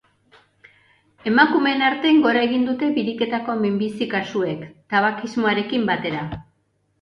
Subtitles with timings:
[1.31, 6.27] Emakumeen artean, gora egin dute biriketako minbizi kasuek, tabakismoarekin batera.